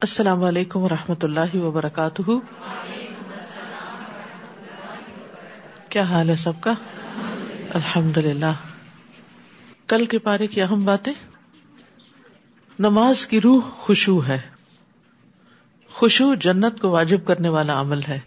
السلام 0.00 0.44
علیکم 0.44 0.80
و 0.80 0.88
رحمۃ 0.88 1.14
اللہ 1.22 1.56
وبرکاتہ۔ 1.56 2.30
کیا 5.88 6.02
حال 6.02 6.30
ہے 6.30 6.36
سب 6.36 6.52
کا؟ 6.60 6.72
الحمد 7.74 8.16
للہ 8.16 8.52
کل 9.86 10.04
کے 10.04 10.18
پارے 10.18 10.46
کی 10.46 10.62
اہم 10.62 10.84
باتیں؟ 10.84 11.12
نماز 12.78 13.26
کی 13.26 13.40
روح 13.40 13.60
خوشبو 13.70 14.26
ہے۔ 14.26 14.40
خوشبو 15.92 16.34
جنت 16.34 16.80
کو 16.80 16.90
واجب 16.90 17.24
کرنے 17.26 17.48
والا 17.48 17.80
عمل 17.80 18.02
ہے۔ 18.08 18.20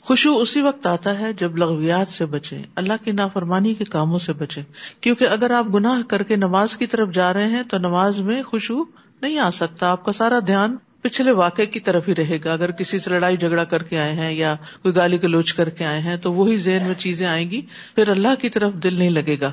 خوشبو 0.00 0.38
اسی 0.38 0.60
وقت 0.60 0.86
آتا 0.86 1.18
ہے 1.18 1.32
جب 1.32 1.56
لغویات 1.56 2.08
سے 2.08 2.26
بچے 2.26 2.62
اللہ 2.74 3.04
کی 3.04 3.12
نافرمانی 3.12 3.74
کے 3.74 3.84
کاموں 3.84 4.18
سے 4.18 4.32
بچے 4.32 4.62
کیونکہ 5.00 5.28
اگر 5.28 5.50
آپ 5.50 5.66
گناہ 5.74 6.02
کر 6.08 6.22
کے 6.22 6.36
نماز 6.36 6.76
کی 6.76 6.86
طرف 6.86 7.08
جا 7.10 7.32
رہے 7.32 7.48
ہیں 7.48 7.62
تو 7.62 7.78
نماز 7.78 8.20
میں 8.20 8.42
خوشبو 8.42 8.84
نہیں 9.24 9.38
آ 9.38 9.50
سکتا۔ 9.50 9.90
آپ 9.90 10.04
کا 10.04 10.12
سارا 10.12 10.38
دھیان 10.46 10.76
پچھلے 11.02 11.30
واقعے 11.30 11.66
کی 11.66 11.80
طرف 11.80 12.08
ہی 12.08 12.14
رہے 12.14 12.38
گا۔ 12.44 12.52
اگر 12.52 12.70
کسی 12.70 12.98
سے 12.98 13.10
لڑائی 13.10 13.36
جھگڑا 13.36 13.64
کر 13.64 13.82
کے 13.82 14.00
آئے 14.00 14.12
ہیں 14.12 14.32
یا 14.32 14.54
کوئی 14.82 14.96
گالی 14.96 15.22
گلوچ 15.22 15.52
کر 15.54 15.68
کے 15.68 15.84
آئے 15.84 16.00
ہیں 16.00 16.16
تو 16.16 16.32
وہی 16.32 16.56
ذہن 16.56 16.82
میں 16.86 16.94
چیزیں 16.94 17.26
آئیں 17.26 17.50
گی۔ 17.50 17.60
پھر 17.94 18.08
اللہ 18.08 18.34
کی 18.42 18.48
طرف 18.48 18.74
دل 18.74 18.94
نہیں 18.98 19.10
لگے 19.10 19.36
گا۔ 19.40 19.52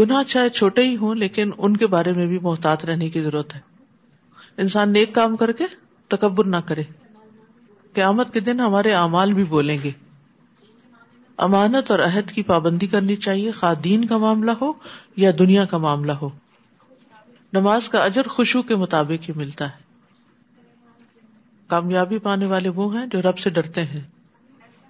گناہ 0.00 0.22
چاہے 0.22 0.48
چھوٹے 0.48 0.82
ہی 0.82 0.96
ہوں، 0.96 1.14
لیکن 1.14 1.50
ان 1.58 1.76
کے 1.76 1.86
بارے 1.86 2.12
میں 2.12 2.26
بھی 2.26 2.38
محتاط 2.38 2.84
رہنے 2.84 3.10
کی 3.10 3.20
ضرورت 3.20 3.54
ہے۔ 3.54 3.60
انسان 4.56 4.92
نیک 4.92 5.14
کام 5.14 5.36
کر 5.36 5.52
کے 5.52 5.64
تکبر 6.08 6.44
نہ 6.44 6.56
کرے۔ 6.56 6.82
قیامت 7.92 8.32
کے 8.32 8.40
دن 8.40 8.60
ہمارے 8.60 8.92
اعمال 8.92 9.32
بھی 9.32 9.44
بولیں 9.44 9.78
گے۔ 9.84 9.90
امانت 11.36 11.90
اور 11.90 11.98
عہد 11.98 12.30
کی 12.30 12.42
پابندی 12.42 12.86
کرنی 12.86 13.16
چاہیے۔ 13.16 13.50
خواتین 13.50 14.04
کا 14.04 14.16
معاملہ 14.16 14.50
ہو 14.50 14.72
یا 15.16 15.30
دنیا 15.38 15.64
کا 15.64 15.78
معاملہ 15.78 16.12
ہو۔ 16.12 16.28
نماز 17.54 17.88
کا 17.88 18.04
اجر 18.04 18.28
خوشبو 18.28 18.62
کے 18.62 18.76
مطابق 18.76 19.28
ہی 19.28 19.34
ملتا 19.36 19.68
ہے۔ 19.68 19.84
کامیابی 21.66 22.18
پانے 22.18 22.46
والے 22.46 22.68
وہ 22.68 22.98
ہیں 22.98 23.06
جو 23.06 23.22
رب 23.22 23.38
سے 23.38 23.50
ڈرتے 23.50 23.84
ہیں۔ 23.84 24.00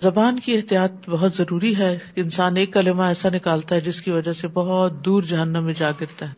زبان 0.01 0.41
کی 0.41 0.55
احتیاط 0.55 0.93
بہت 1.09 1.35
ضروری 1.35 1.79
ہے 1.79 1.99
انسان 2.17 2.57
ایک 2.57 2.73
کلمہ 2.73 3.03
ایسا 3.03 3.29
نکالتا 3.29 3.75
ہے 3.75 3.81
جس 3.81 4.03
کی 4.03 4.11
وجہ 4.11 4.33
سے 4.33 4.49
بہت 4.49 5.05
دور 5.05 5.23
جہنم 5.23 5.65
میں 5.65 5.75
جا 5.79 5.91
گرتا 6.01 6.29
ہے۔ 6.29 6.35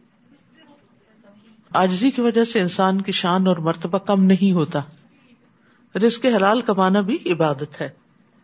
آجزی 1.71 2.11
کی 2.11 2.21
وجہ 2.21 2.45
سے 2.45 2.61
انسان 2.61 3.01
کی 3.01 3.13
شان 3.13 3.47
اور 3.47 3.57
مرتبہ 3.57 3.99
کم 3.99 4.25
نہیں 4.25 4.53
ہوتا۔ 4.53 4.81
رزق 5.95 6.27
حلال 6.27 6.61
کمانا 6.61 7.01
بھی 7.01 7.19
عبادت 7.27 7.81
ہے۔ 7.81 7.89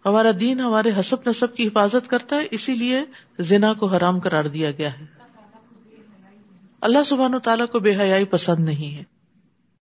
ہمارا 0.06 0.30
دین 0.40 0.60
ہمارے 0.60 0.90
حسب 1.00 1.16
نصب 1.26 1.54
کی 1.54 1.66
حفاظت 1.66 2.08
کرتا 2.08 2.36
ہے، 2.36 2.46
اسی 2.50 2.74
لیے 2.74 3.00
زنا 3.38 3.72
کو 3.72 3.86
حرام 3.86 4.20
کرار 4.20 4.44
دیا 4.44 4.70
گیا 4.70 4.98
ہے۔ 4.98 5.11
اللہ 6.82 7.02
سبحان 7.02 7.34
و 7.34 7.38
تعالیٰ 7.38 7.66
کو 7.68 7.80
بے 7.80 7.92
حیائی 7.96 8.24
پسند 8.24 8.64
نہیں 8.64 8.98
ہے۔ 8.98 9.21